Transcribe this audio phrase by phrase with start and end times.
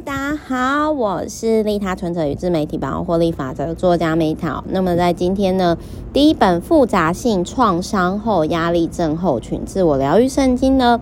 [0.00, 4.62] 大家好，我是利他存者与自媒体百万获利法则作家 Meta。
[4.68, 5.76] 那么在今天呢，
[6.14, 10.98] 第一本复杂性创伤后压力症候群自我疗愈圣经呢，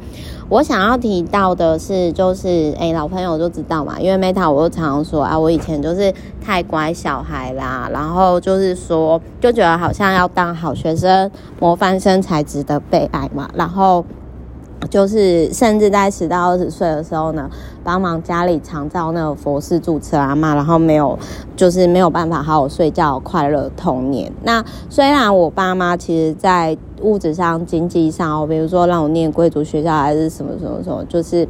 [0.48, 6.12] 我想要提到的是，就是哎，老朋友就知道嘛，因为 Meta 我就常说啊，我以前就是
[6.44, 11.30] 太乖小孩啦，然后就是说就觉得好像要当好学生、
[11.60, 14.04] 模范生才值得被爱嘛，然后。
[14.88, 17.50] 就是甚至在十到二十岁的时候呢，
[17.84, 21.18] 帮忙家里常照那个佛事住持阿嬷，然后没有，
[21.54, 24.32] 就是没有办法好好睡觉，快乐童年。
[24.42, 31.46] 那虽然我爸妈其实，在物质上、经济上，比如说让我念贵族学校，还是什么什么什么，就是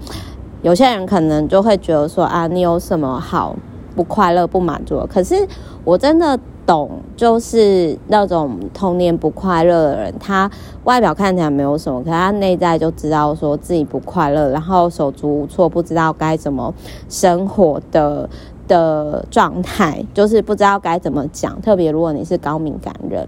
[0.63, 3.55] 有些人可能就会觉得说啊，你有什么好
[3.95, 5.07] 不快乐、不满足？
[5.09, 5.47] 可是
[5.85, 6.39] 我真的。
[6.67, 10.51] 懂，就是那种童年不快乐的人，他
[10.85, 16.73] 外表看起来没有什么，可他内在就知道说自己不快乐，然后手足无措，不知道该怎么
[17.09, 18.29] 生活的
[18.69, 21.61] 的状态，就是不知道该怎么讲。
[21.61, 23.27] 特别如果你是高敏感人，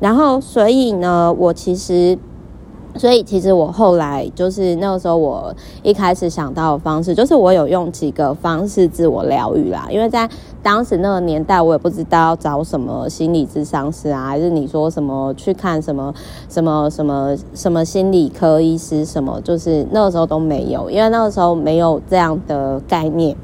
[0.00, 2.18] 然后所以呢，我其实。
[2.96, 9.86] 所以其实我后来就是那个时候，我一开始想到的方式，就是我有用几个方式自我疗愈啦。
[9.90, 10.28] 因为在
[10.62, 16.14] 当时那个年代，我也不知道找什么心理咨商师啊，还是你说什么去看什么
[16.48, 23.36] 什么什么什么心理科医师什么，就是那个时候都没有，因为那个时候没有这样的概念，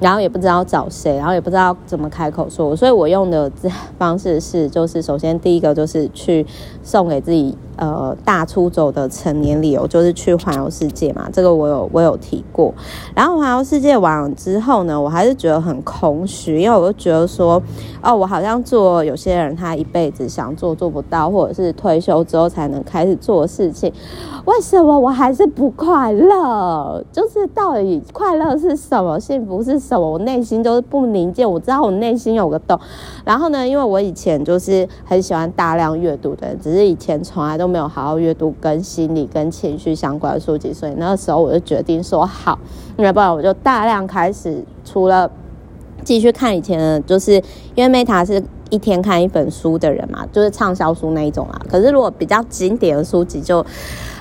[0.00, 3.68] 然后也不知道找谁，然后也不知道怎么开口说，所以我用的这
[3.98, 6.46] 方式是，就是首先第一个就是去
[6.82, 7.56] 送给自己。
[7.80, 12.74] 呃，大出走的成年理由就是去环游世界嘛，这个我有我有提过。
[13.14, 17.62] 然后环游世界完之后呢，我还是觉得很空虚，因为我就觉得说，
[18.02, 23.92] 哦，我好像做有些人他一辈子想做做不到，或者是退休之后才能开始做事情，
[24.44, 27.04] 为什么我还是不快乐？
[27.12, 29.20] 就是到底快乐是什么？
[29.20, 30.10] 幸福是什么？
[30.10, 31.48] 我内心就是不宁静。
[31.48, 32.76] 我知道我内心有个洞。
[33.24, 37.68] 然后呢，因为我以前就是很喜欢大量阅读的，只是以前从来都。
[37.68, 42.58] 没有好好阅读跟心理跟情绪相关的书籍，所以那个时候我就决定说好，
[42.96, 45.30] 要不然我就大量开始，除了
[46.02, 47.32] 继续看以前的，就是
[47.74, 51.60] 因为 Meta 是一天看一本书的人嘛，就是畅销书那一种啊。
[51.68, 53.58] 可是如果比较经典的书籍就，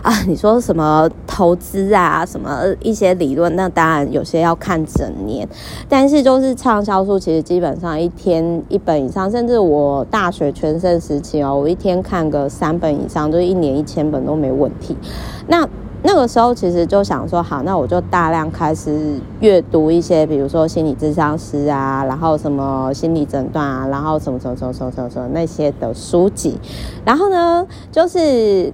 [0.02, 5.48] 啊，你说什么投资啊，什么一些理论，那当然有些要看整年。
[5.90, 14.96] 但是就是畅销书，其实基本上一天一本以上，甚至我大学全盛时期哦，我一天看个三本以上，就是一年一千本都没问题。
[15.48, 15.68] 那
[16.04, 26.58] 那个时候其实就想说，好，那我就大量开始阅读一些，比如说心理智商师啊，然后什么心理诊断啊，然后什么什么什么什么什么什么那些的书籍。
[27.04, 28.72] 然后呢，就是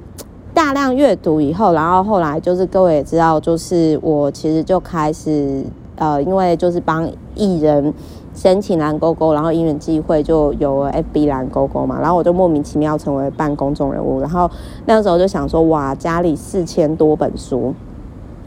[0.54, 5.64] 大量阅读以后，然后后来就是各位也知道，就是我其实就开始
[5.96, 7.94] 呃，因为就是帮艺人。
[8.34, 14.50] 申请蓝勾勾，然后因缘际会就有了 FB 蓝勾勾嘛，然后我就莫名其妙成为半公众人物，然后
[14.86, 17.74] 那个时候就想说，哇，家里四千多本书，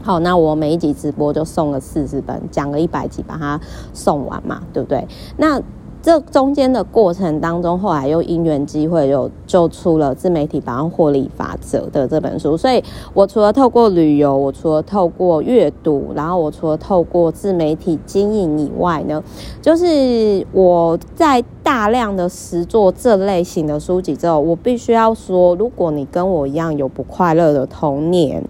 [0.03, 3.59] 好，那我每一集直播就送了四十本，讲了一百集把它
[3.93, 5.07] 送完嘛，对不对？
[5.37, 5.61] 那。
[6.07, 12.55] 这中间的过程当中，后来又因缘机会又就出了自媒体百万获利法则的这本书。
[12.55, 12.81] 所以
[13.13, 19.21] 我除了透过旅游，我除了透过阅读，然后我除了透过自媒体经营以外呢，
[19.61, 28.41] 就是我在大量的实作这类型的书籍之后，我必须要说，如果你跟我一样有不快乐的童年，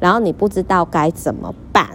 [0.00, 1.86] 然后你不知道该怎么办。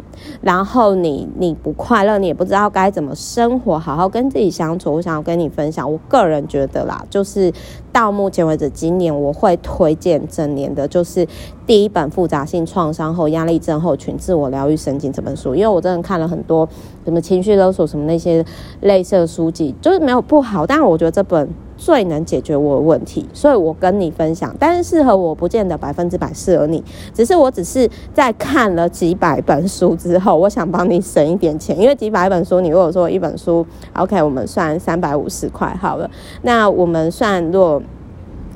[0.42, 4.94] 然后你你不快乐，你也不知道该怎么生活，好好跟自己相处。
[4.94, 7.52] 我想要跟你分享，我个人觉得啦，就是
[7.92, 11.28] 到目前为止，今年我会推荐整年的，就是
[11.66, 16.68] 第一本《复杂性创伤后压力症候群自我疗愈神经》这本书，因为我真的看了很多
[17.06, 18.46] 什么情绪勒索什么那些
[18.82, 21.50] 类似的书籍，就是没有不好，但我觉得这本。
[21.78, 24.54] 最能解决我的问题，所以我跟你分享。
[24.60, 26.84] 但是适合我不见得百分之百适合你，
[27.14, 31.80] 只是我只是在看了几百本书之后，我想帮你省一点钱。
[31.80, 36.10] 因为几百本书，你如果说一本书，OK，我们算三百五十块好了。
[36.42, 37.82] 那我们算若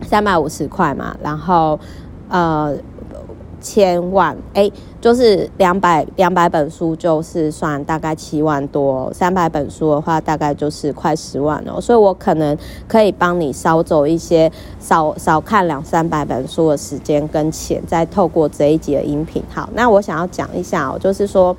[0.02, 1.80] 三百五十块嘛，然后
[2.28, 2.76] 呃。
[3.62, 4.70] 千万哎，
[5.00, 11.80] 就是两百两百本书，就是算大概七万多；三百本书的话，大概就是快十万哦。
[11.80, 19.42] 所以我可能可以帮你少走一些，少少看两三百本书的时间跟钱，再透过这一集的音频。
[19.54, 21.56] 好，那我想要讲一下哦，就是说。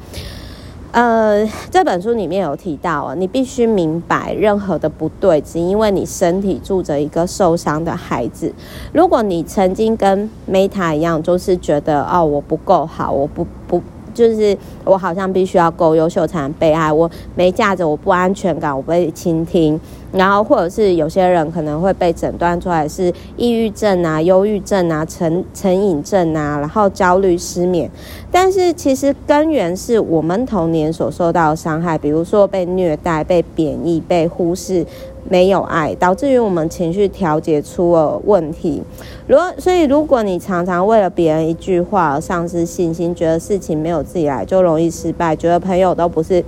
[0.93, 8.53] 呃，这本书里面有提到啊，你必须明白，任何的不对，只因为你身体住着一个受伤的孩子。
[8.93, 13.81] 如果你曾经跟 Meta 一样，就是觉得哦，我不够好，我不不
[14.13, 19.79] 就是我好像必须要够优秀才能被爱，我没价值，我不安全感，我不被倾听。
[20.13, 27.91] 然后或者是有些人可能会被诊断出来是抑郁症啊、忧郁症啊、成成瘾症啊，然后焦虑、失眠。
[28.31, 34.85] 但是其实根源是我们童年所受到的伤害，比如说被虐待、被贬义、被忽视。
[35.29, 38.83] 没有爱，导致于我们情绪调节出了问题。
[39.27, 46.45] 如果所以，如果你常常为了别人一句话而丧失信心，觉得事情没有自己来就容易失败，觉得朋友都不是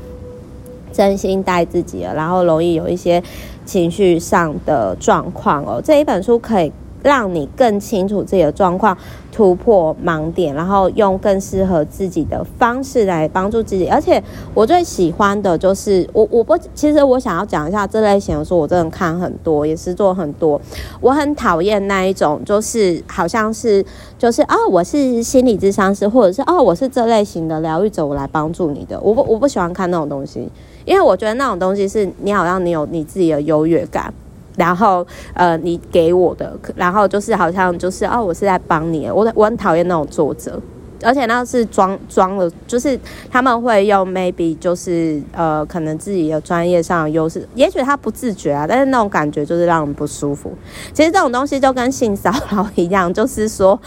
[0.93, 3.23] 真心待自己了，然后容易有一些
[3.65, 5.81] 情绪上的状况哦。
[5.83, 6.73] 这一本书可以。
[7.05, 8.97] 让你更清楚自己的状况，
[9.31, 13.87] 突破盲点，然后用更适合自己的方式来帮助自己。
[13.87, 14.21] 而且
[14.55, 20.59] 我最喜欢的就是我，我不，其实我想要讲一下这类型的书，我真的看很多，也是做很多。
[21.03, 23.85] 我很讨厌那一种，就是好像是
[24.19, 28.99] 就是哦，我是心理咨商师，或者是哦，我是这类型的疗愈者，我来帮助你的。
[29.03, 30.49] 我不，我不喜欢看那种东西，
[30.87, 34.15] 因为我觉得那种东西是你好像你有你自己的优越感。
[34.57, 39.11] 然后，呃，你给我的，然后就是好像就是哦，我是在帮你。
[39.11, 40.61] 我我很讨厌那种作者，
[41.03, 42.99] 而且那是装装的，就是
[43.31, 50.53] 他们会用 maybe 就是呃，可能自己的专业上的优势，也许他不自觉啊，但是那种感觉就是让人不舒服。
[50.93, 53.79] 其实这种东西就跟性骚扰一样，就是说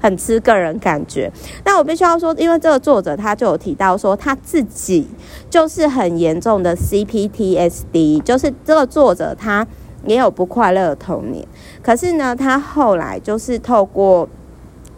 [0.00, 1.30] 很吃个人感觉。
[1.64, 5.06] 那我必须要说，因为这个作者他就有提到说他自己
[5.50, 9.66] 就是很严重的 CPTSD，就是这个作者他。
[10.06, 11.46] 也有不快乐的童年，
[11.82, 14.28] 可是呢，他后来就是透过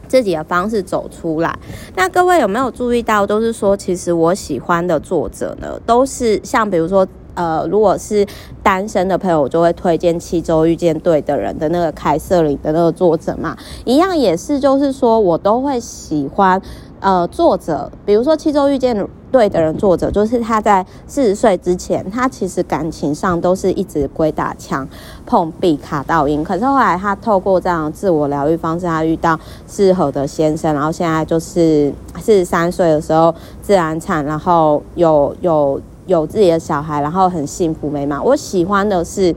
[0.06, 1.58] 自己的方式走出来。
[1.96, 8.26] 那各位有没有注意到，都是说，其实我喜欢的作者呢，都是像比如说，呃，如果是
[8.62, 16.60] 单身的朋友，就会推荐《七周遇见对的人》的那个凯瑟琳的那个作者嘛，一样也是，就是说我都会喜欢。
[17.02, 24.86] 呃，作者，比如说《七周遇见对的人》，作者就是他在四十岁之前，他其实感情上都是一直鬼打墙、
[25.24, 26.42] 碰壁、卡到阴。
[26.42, 29.38] 可是后来他透过这样自我疗愈方式，他遇到
[29.68, 38.22] 适合的先生，然后现在就是四十三岁的时候自然产，然后有有有自己的小孩，然后很幸福美满。
[38.24, 39.34] 我喜欢的是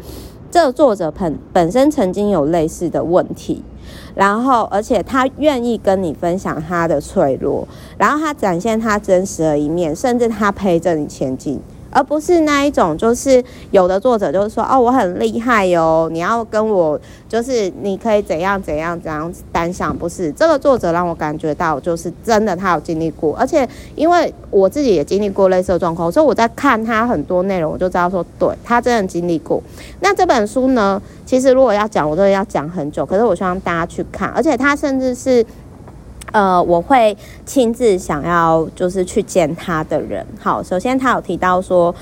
[0.53, 3.63] 这作者本本身曾经有类似的问题。
[4.13, 7.67] 然后，而且他愿意跟你分享他的脆弱，
[7.97, 11.59] 然后他展现他真实的一面，甚至他陪着你前进。
[11.93, 16.99] 而不是那一种，就是有的作者就是说，哦，我很厉害哟，你要跟我，
[17.29, 29.61] 就是你可以怎样怎样怎样单向，不是这个作者让我感觉到，就是真的他有经历过，而且因为我自己也经历过类似的状况，所以我在看他很多内容，我就知道说，对，他真的经历过。
[29.99, 35.45] 那这本书呢，其实如果要讲，我都要讲很久，可是我希望大家去看，而且他甚至是。
[36.33, 37.15] 呃，我会
[37.45, 40.25] 亲自想要就是去见他的人。
[40.39, 41.93] 好，首先他有提到说，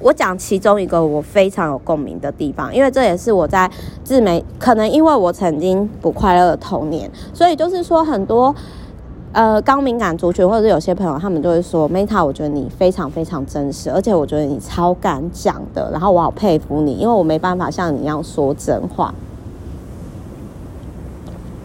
[0.00, 3.70] 我讲其中一个我非常有共鸣的地方，因为这也是我在
[4.02, 8.52] 自媒，可能因为我曾经不快乐的童年，所以就是说很多
[9.30, 19.14] 呃高敏感族群或者是有些朋友，他们就会说，Meta，我觉得你非常非常真实，而且我觉得你超敢讲的，然后我好佩服你，因为我没办法像你一样说真话。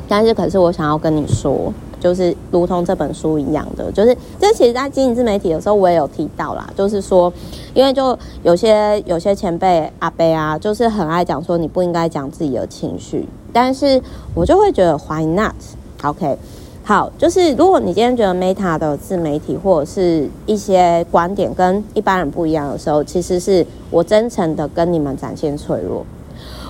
[0.07, 1.73] 但是可是我想要跟你说。
[2.01, 6.67] 就是如同这本书一样的，就是这其实，在经营自媒体的时候，我也有提到啦。
[6.75, 7.31] 就是说，
[7.75, 14.01] 因为就有些有些前辈阿伯啊，就是很爱讲说你不应该讲自己的情绪，但是
[14.33, 16.37] 我就会觉得 Why not？OK，
[16.83, 26.03] 好，就是如果你今天觉得 Meta 的自媒体或者是一些观点跟一般人不一样的时候，其实是我真诚的跟你们展现脆弱。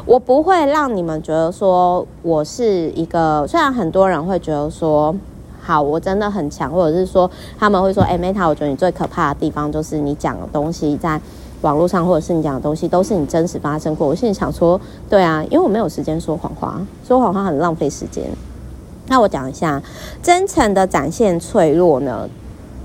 [0.05, 5.15] 我不会让你们觉得说我是一个，虽然很多人会觉得说，
[5.61, 7.29] 好，我真的很强，或者是说
[7.59, 11.21] 他们会说，哎，Meta，我觉得你最可怕的地方就是你讲的东西在
[11.61, 14.07] 网络上，或者是你讲的东西都是你真实发生过。
[14.07, 18.25] 我心里想说，对啊，因为我没有时间说谎话，说谎话很浪费时间。
[19.07, 19.81] 那我讲一下，
[20.23, 22.27] 真诚的展现脆弱呢，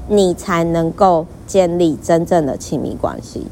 [0.09, 3.47] 你才能够建立真正的亲密关系。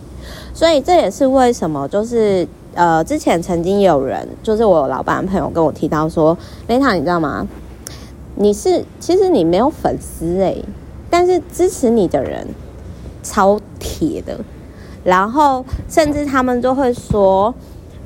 [0.52, 2.46] 所以这也是为什么，就是。
[2.74, 6.36] 呃，之前曾经有人，就是我老板朋友跟我提到说
[6.68, 7.46] ，Meta，你知道吗？
[8.36, 10.56] 你是其实你没有粉丝哎，
[11.08, 12.46] 但是支持你的人
[13.22, 14.38] 超铁的，
[15.04, 17.54] 然后甚至他们就会说，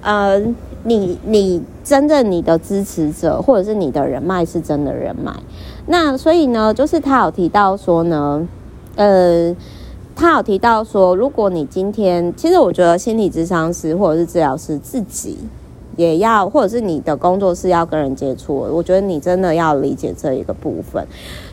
[0.03, 0.39] 呃，
[0.85, 5.33] 你你真正你的支持者或者是你的人脉是真的人脉，
[5.87, 8.47] 那所以呢，就是他有提到说呢，
[8.97, 9.57] 呃。
[10.19, 15.39] 他有提到说，如果你今天，其实我觉得心理咨商师或者是治疗师自己
[15.97, 21.07] 也要，或者是你的工作是要跟人接触，我觉得你真的要理解这一个部分。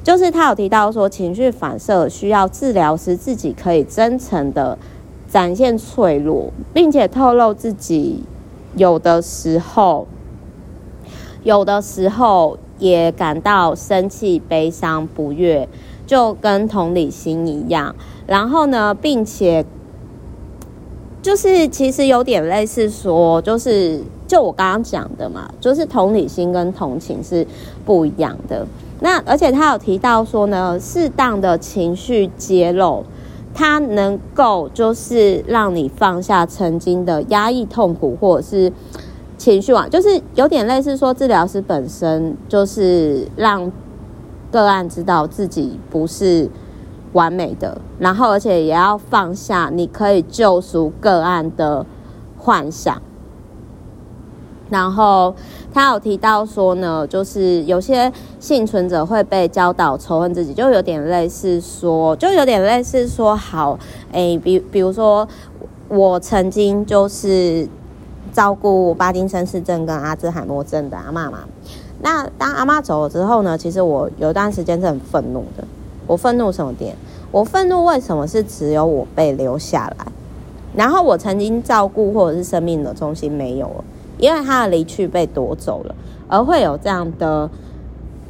[0.04, 4.76] 就是他有提到说，情绪反射需要治疗师自己可以真诚的
[5.30, 8.24] 展现脆弱，并且透露自己
[8.76, 10.08] 有的时候，
[11.44, 15.70] 有的时候也感到生气、悲伤、不悦，
[16.08, 17.96] 就跟同理心一样。
[18.28, 19.66] 然后呢，并且。
[21.22, 27.44] 就是其实有点类似说，就是就我刚刚讲的嘛，就是同理心跟同情是
[27.84, 28.64] 不一样的。
[29.00, 33.04] 那而且他有提到说呢，适当的情绪揭露，
[33.56, 38.72] 它能够就是让你放下曾经的压抑、痛苦或者是
[39.36, 43.72] 情绪啊，就是有点类似说，治疗师本身就是让
[44.52, 46.48] 个案知道自己不是。
[47.16, 51.86] 完美的，然后而且也要放下你可以救赎个案的
[52.38, 53.02] 幻想。
[54.70, 55.34] 然后
[55.72, 63.80] 他有提到说呢，就是有些幸存者会被教导仇恨自己，就有点类似说，就有点类似说，好，
[64.12, 65.26] 诶，比比如说，
[65.88, 67.68] 我曾经就是
[68.34, 71.40] 照顾帕金森氏症跟阿兹海默症的阿嬷嘛。
[72.02, 75.64] 那当阿嬷走了之后呢，其实我有一段时间是很愤怒的。
[76.08, 76.96] 我愤怒什么点？
[77.32, 80.06] 我愤怒为什么是只有我被留下来？
[80.74, 83.84] 然后我曾经照顾或者是生命的中心没有了，
[84.18, 85.96] 因为他的离去被夺走了，
[86.28, 87.50] 而会有这样的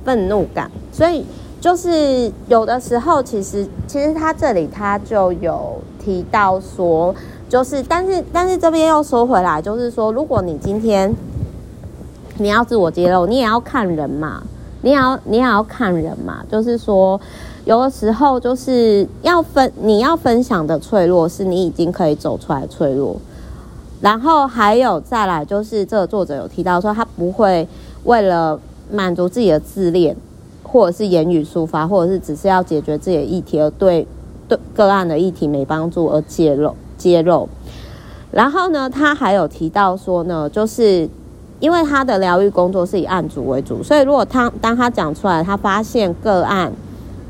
[0.04, 0.72] 愤怒感。
[0.92, 1.26] 所以
[1.60, 7.14] 就是有的时候，其实其实他这里他就有提到说，
[7.50, 11.14] 就是但是但是这边又说回来，就是说如果你今天
[12.38, 14.44] 你要自我揭露，你也要看人嘛，
[14.82, 17.20] 你也要你也要看人嘛，就是说。
[17.66, 23.18] 有的时候就是要分，你要分享的脆弱是你已经可以走出来脆弱，
[24.02, 27.68] 然后还有再来就是这个作者有提到说，他不会
[28.04, 28.60] 为了
[28.92, 30.16] 满足自己的自恋，
[30.62, 34.08] 或者是言语抒发，或者是只是要解决自己的议题而对
[34.48, 37.50] 对个案的议题没帮助而揭露揭露。
[38.30, 41.10] 然后呢，他还有提到说呢，就是
[41.60, 46.72] 因为他的疗愈工作是以案主为主，所以如果他当他讲出来，他发现个案。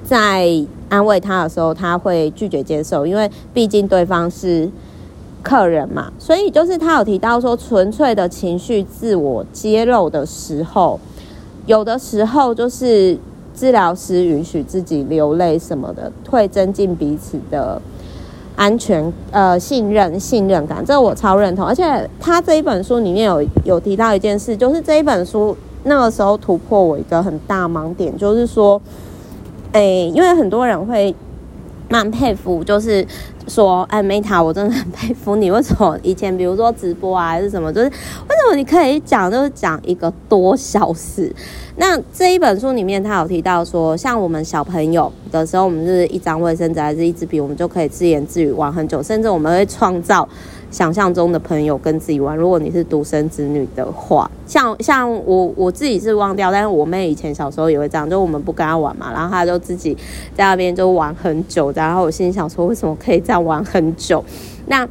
[0.07, 0.47] 在
[0.87, 4.69] 安慰他的时候，他会拒绝接受，因为毕竟对方是
[5.41, 6.13] 客人嘛。
[6.19, 10.99] 所以就是他有提到说，纯粹的情绪自我揭露的时候，
[11.65, 13.17] 有的时候就是
[13.55, 17.81] 治疗师允许自己流泪什么的，会增进彼此的
[18.55, 20.85] 安全、呃信任、信任感。
[20.85, 21.65] 这我超认同。
[21.65, 28.79] 而且他这一本书里面有有提到一件事，就是这一本书那个时候突破我一个很大盲点，就是说。
[29.75, 31.13] 哎，因为很多人会
[31.89, 33.05] 蛮佩服，就是
[33.45, 35.51] 说，哎，Meta，我真的很佩服你。
[35.51, 41.29] 为什么以前比如说直播啊，还是什么，就是为什么你可以讲，就是讲一个多小时？
[41.75, 50.25] 那这一本书里面，他有提到说，像我们小朋友的时候，我们是一张卫生纸还是一支笔，我们就可以自言自语玩很久，甚至我们会创造。
[50.71, 59.95] 想象中的朋友跟自己玩，如果你是独生子女的话，像像我我自己是忘掉，但是我妹以前小时候也会这样，就我们不跟她玩嘛，然后她就自己
[60.35, 64.23] 在那边就玩很久，然后我心里想说，为什么可以这样玩很久？
[64.67, 64.87] 那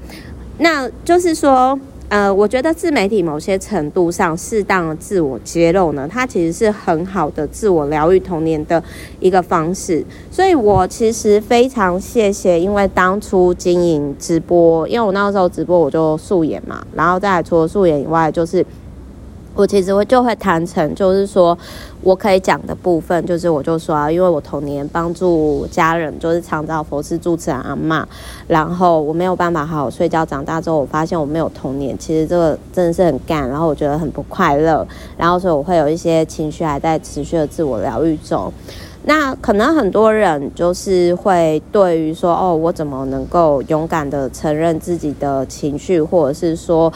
[0.58, 1.78] 那就是说。
[2.08, 8.82] 呃，我觉得自媒体某些程度上适当的自我揭露呢，它其实是很好的自我疗愈童年的
[9.18, 10.04] 一个方式。
[10.30, 18.64] 所以我其实非常谢谢，因为当初经营直播，因为我那时候直播我就素颜嘛，然后再除了素颜以外，就是。
[19.54, 21.56] 我其实会就会坦诚，就是说
[22.02, 28.04] 我可以讲的部分，就是我就说啊，因为我童年帮助家人，就是常找佛事住持阿嬷，
[28.48, 34.84] 然后我没有办法好好睡觉，长大之后我发现我没有童年，其实这个真的是很干，然后我觉得很不快乐，
[35.16, 38.52] 然后所以我会有一些情绪还在持续的自我疗愈中。
[39.06, 46.92] 那可能很多人就是会对于说，哦，我怎么能够勇敢的承认自己的情绪，或者是说。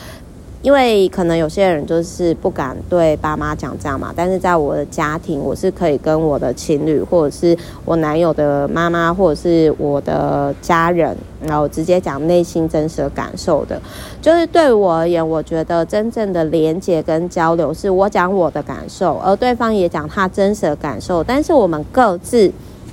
[0.60, 13.80] 因为可能有些人就是不敢对爸妈讲这样嘛，但是在我的家庭，我是可以跟我的情侣，或者是我男友的妈妈，或者是我的家人，然后直接讲内心真实的感受的。
[14.20, 22.50] 就是对我而言，我觉得真正的连接跟交流，是我讲我的感受，而对方也讲他真实的感受，但是我们各自。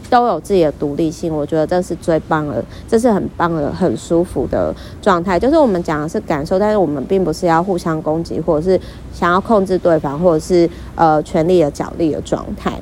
[0.09, 5.39] 都有自己的独立性，我觉得这是最棒的，这是很棒的、很舒服的状态。
[5.39, 8.79] 就是我们讲的是感受，但是我们并不是要互相攻击，或者是
[9.13, 12.73] 想要控制对方，或者是呃权力的角力的状态。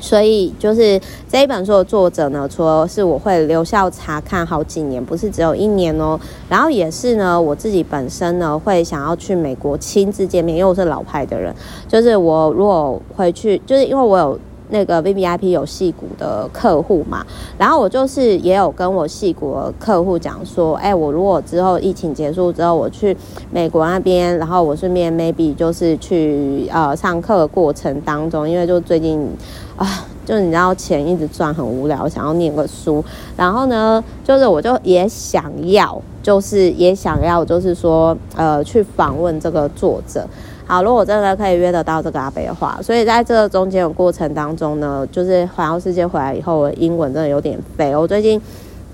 [0.00, 6.18] 所以就是这一本书的作者呢，除了是我会留校查看好几年，不是只有一年哦。
[6.48, 11.54] 然后也是呢，我自己本身呢会想要去美国亲自见面，因为我是老派的人。
[11.86, 14.36] 就是我如果回去，就是因为我有
[14.72, 17.24] 那个 VVIP 有戏股的客户嘛，
[17.56, 23.16] 然后我就是也有跟我戏股的客户讲说，哎，我如果之后疫情结束之后我去
[23.52, 29.28] 美国那边，然后我顺便 maybe 就是去呃上课的过程当中，因为就最近。
[29.74, 29.88] 啊，
[30.26, 33.02] 就你知道钱一直赚很无聊，想要念个书，
[33.36, 40.24] 然后呢，就是我就也想要，就是也想要，就是说，呃，去访问这个作者。
[40.72, 47.94] 好，如果真的可以约得到这个阿北的话，所以在这个中间的过程当中呢，就是环游世界回来以后，我英文真的有点废。
[47.94, 48.40] 我最近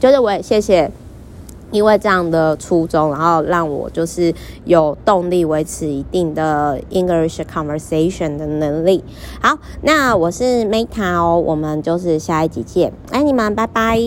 [0.01, 0.91] 就是我也谢谢。
[1.71, 9.05] 因为这样的初衷，然后让我就是有动力维持一定的 English conversation 的能力。
[9.43, 14.01] 好，那我是 Meta 哦，我们就是下一集见，爱你们，拜拜。